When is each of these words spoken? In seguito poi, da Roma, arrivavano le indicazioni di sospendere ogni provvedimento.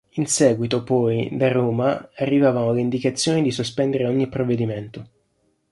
In 0.13 0.25
seguito 0.25 0.83
poi, 0.83 1.29
da 1.33 1.51
Roma, 1.51 2.09
arrivavano 2.15 2.73
le 2.73 2.81
indicazioni 2.81 3.43
di 3.43 3.51
sospendere 3.51 4.07
ogni 4.07 4.25
provvedimento. 4.27 5.05